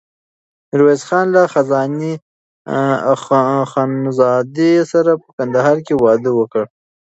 ميرويس 0.69 1.01
خان 1.09 1.25
له 1.35 1.43
خانزادې 3.71 4.73
سره 4.91 5.11
په 5.21 5.29
کندهار 5.37 5.77
کې 5.85 5.93
واده 6.03 6.31
وکړ. 6.39 6.63